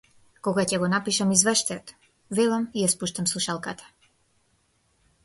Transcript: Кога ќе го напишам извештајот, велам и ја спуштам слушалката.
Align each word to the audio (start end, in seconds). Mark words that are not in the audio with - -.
Кога 0.45 0.63
ќе 0.69 0.77
го 0.83 0.87
напишам 0.93 1.33
извештајот, 1.35 1.93
велам 2.39 2.65
и 2.73 2.85
ја 2.87 2.89
спуштам 2.95 3.29
слушалката. 3.33 3.93